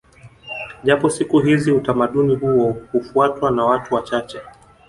[0.83, 4.41] Japo siku hizi utamaduni huo hufuatwa na watu wachache